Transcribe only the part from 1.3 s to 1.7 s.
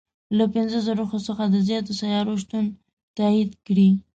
د